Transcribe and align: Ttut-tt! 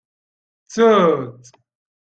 Ttut-tt! 0.63 1.53